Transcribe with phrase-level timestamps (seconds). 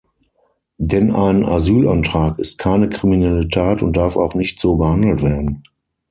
[0.79, 5.61] Denn ein Asylantrag ist keine kriminelle Tat und darf auch nicht so behandelt werden.